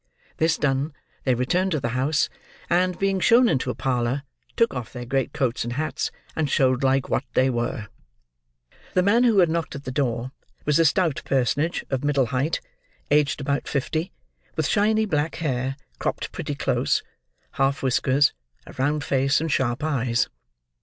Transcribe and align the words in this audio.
This 0.37 0.57
done, 0.57 0.93
they 1.25 1.35
returned 1.35 1.73
to 1.73 1.79
the 1.79 1.89
house, 1.89 2.27
and, 2.71 2.97
being 2.97 3.19
shown 3.19 3.47
into 3.47 3.69
a 3.69 3.75
parlour, 3.75 4.23
took 4.55 4.73
off 4.73 4.91
their 4.91 5.05
great 5.05 5.31
coats 5.31 5.63
and 5.63 5.73
hats, 5.73 6.09
and 6.35 6.49
showed 6.49 6.81
like 6.83 7.07
what 7.07 7.23
they 7.35 7.51
were. 7.51 7.85
The 8.95 9.03
man 9.03 9.25
who 9.25 9.37
had 9.37 9.49
knocked 9.51 9.75
at 9.75 9.83
the 9.83 9.91
door, 9.91 10.31
was 10.65 10.79
a 10.79 10.85
stout 10.85 11.21
personage 11.23 11.85
of 11.91 12.03
middle 12.03 12.25
height, 12.33 12.61
aged 13.11 13.41
about 13.41 13.67
fifty: 13.67 14.11
with 14.55 14.65
shiny 14.67 15.05
black 15.05 15.35
hair, 15.35 15.77
cropped 15.99 16.31
pretty 16.31 16.55
close; 16.55 17.03
half 17.51 17.83
whiskers, 17.83 18.33
a 18.65 18.73
round 18.79 19.03
face, 19.03 19.39
and 19.39 19.51
sharp 19.51 19.83
eyes. 19.83 20.29